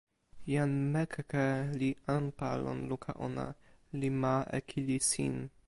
[0.53, 1.43] jan Mekeke
[1.79, 3.47] li anpa lon luka ona,
[3.99, 5.35] li ma e kili sin.